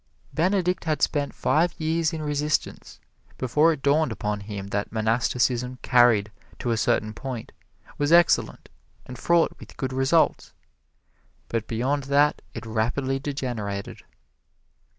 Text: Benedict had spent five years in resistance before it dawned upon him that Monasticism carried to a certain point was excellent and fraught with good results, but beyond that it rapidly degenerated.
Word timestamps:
Benedict 0.33 0.85
had 0.85 1.03
spent 1.03 1.31
five 1.35 1.75
years 1.79 2.11
in 2.11 2.23
resistance 2.23 2.99
before 3.37 3.71
it 3.71 3.83
dawned 3.83 4.11
upon 4.11 4.39
him 4.39 4.69
that 4.69 4.91
Monasticism 4.91 5.77
carried 5.83 6.31
to 6.57 6.71
a 6.71 6.75
certain 6.77 7.13
point 7.13 7.51
was 7.99 8.11
excellent 8.11 8.69
and 9.05 9.15
fraught 9.19 9.51
with 9.59 9.77
good 9.77 9.93
results, 9.93 10.53
but 11.49 11.67
beyond 11.67 12.05
that 12.05 12.41
it 12.55 12.65
rapidly 12.65 13.19
degenerated. 13.19 14.01